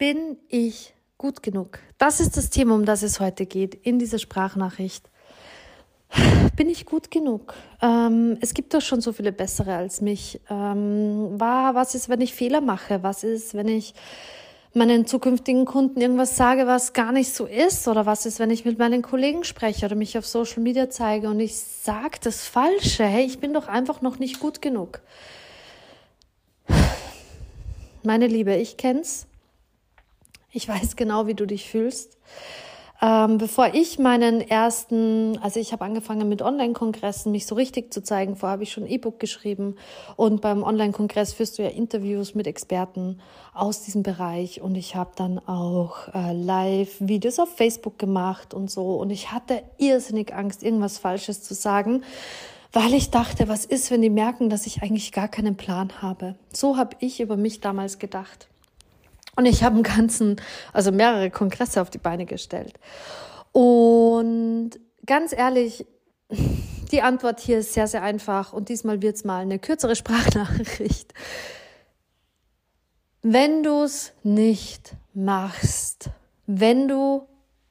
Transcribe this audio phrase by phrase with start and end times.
[0.00, 1.78] bin ich gut genug?
[1.98, 5.04] Das ist das Thema, um das es heute geht in dieser Sprachnachricht.
[6.56, 7.52] Bin ich gut genug?
[7.82, 10.40] Ähm, es gibt doch schon so viele bessere als mich.
[10.48, 13.02] Ähm, was ist, wenn ich Fehler mache?
[13.02, 13.92] Was ist, wenn ich
[14.72, 17.86] meinen zukünftigen Kunden irgendwas sage, was gar nicht so ist?
[17.86, 21.28] Oder was ist, wenn ich mit meinen Kollegen spreche oder mich auf Social Media zeige
[21.28, 23.04] und ich sage das Falsche?
[23.04, 25.02] Hey, ich bin doch einfach noch nicht gut genug.
[28.02, 29.26] Meine Liebe, ich kenn's.
[30.52, 32.18] Ich weiß genau, wie du dich fühlst.
[33.02, 38.02] Ähm, bevor ich meinen ersten, also ich habe angefangen mit Online-Kongressen, mich so richtig zu
[38.02, 38.36] zeigen.
[38.36, 39.76] Vorher habe ich schon E-Book geschrieben
[40.16, 43.20] und beim Online-Kongress führst du ja Interviews mit Experten
[43.54, 48.96] aus diesem Bereich und ich habe dann auch äh, Live-Videos auf Facebook gemacht und so
[48.96, 52.02] und ich hatte irrsinnig Angst, irgendwas Falsches zu sagen
[52.72, 56.36] weil ich dachte, was ist, wenn die merken, dass ich eigentlich gar keinen Plan habe.
[56.52, 58.49] So habe ich über mich damals gedacht.
[59.40, 60.36] Und ich habe einen ganzen,
[60.74, 62.78] also mehrere Kongresse auf die Beine gestellt.
[63.52, 64.72] Und
[65.06, 65.86] ganz ehrlich,
[66.92, 71.14] die Antwort hier ist sehr, sehr einfach und diesmal wird es mal eine kürzere Sprachnachricht.
[73.22, 76.10] Wenn du es nicht machst,
[76.46, 77.26] wenn du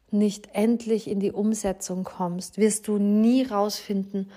[0.09, 4.31] nicht endlich in die Umsetzung kommst, wirst du nie rausfinden,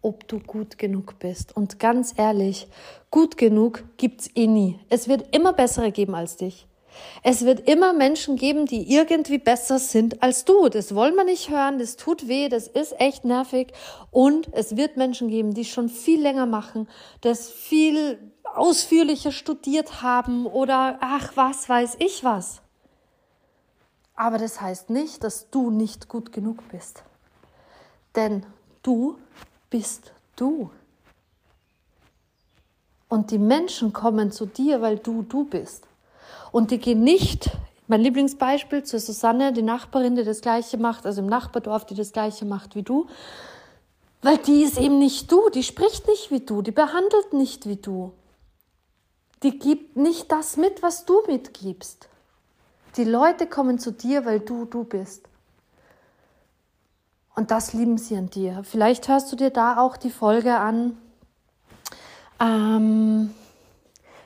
[0.00, 1.54] ob du gut genug bist.
[1.54, 2.66] Und ganz ehrlich,
[3.10, 4.78] gut genug gibt's eh nie.
[4.88, 6.66] Es wird immer bessere geben als dich.
[7.22, 10.68] Es wird immer Menschen geben, die irgendwie besser sind als du.
[10.68, 13.72] Das wollen wir nicht hören, das tut weh, das ist echt nervig.
[14.10, 16.88] Und es wird Menschen geben, die schon viel länger machen,
[17.20, 22.62] das viel ausführlicher studiert haben oder ach, was weiß ich was.
[24.14, 27.04] Aber das heißt nicht, dass du nicht gut genug bist.
[28.16, 28.44] Denn
[28.82, 29.16] du
[29.70, 30.70] bist du.
[33.08, 35.86] Und die Menschen kommen zu dir, weil du du bist.
[36.52, 37.50] Und die gehen nicht,
[37.86, 42.12] mein Lieblingsbeispiel, zur Susanne, die Nachbarin, die das Gleiche macht, also im Nachbardorf, die das
[42.12, 43.06] Gleiche macht wie du,
[44.22, 47.76] weil die ist eben nicht du, die spricht nicht wie du, die behandelt nicht wie
[47.76, 48.12] du.
[49.42, 52.08] Die gibt nicht das mit, was du mitgibst.
[52.96, 55.28] Die Leute kommen zu dir, weil du du bist.
[57.36, 58.64] Und das lieben sie an dir.
[58.64, 60.98] Vielleicht hörst du dir da auch die Folge an.
[62.40, 63.32] Ähm,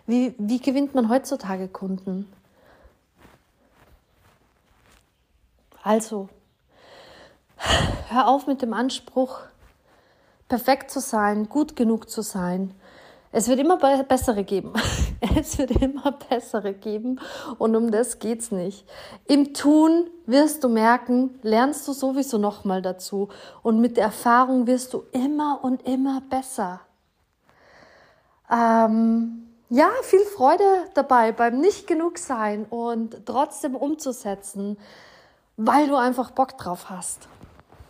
[0.06, 2.30] wie, wie gewinnt man heutzutage Kunden?
[5.82, 6.28] Also,
[8.08, 9.40] hör auf mit dem Anspruch,
[10.48, 12.74] perfekt zu sein, gut genug zu sein.
[13.34, 14.72] Es wird immer bessere geben.
[15.36, 17.20] Es wird immer bessere geben
[17.58, 18.84] und um das geht's nicht.
[19.26, 23.28] Im Tun wirst du merken, lernst du sowieso nochmal dazu
[23.62, 26.80] und mit der Erfahrung wirst du immer und immer besser.
[28.50, 34.76] Ähm, ja, viel Freude dabei beim nicht genug sein und trotzdem umzusetzen,
[35.56, 37.26] weil du einfach Bock drauf hast.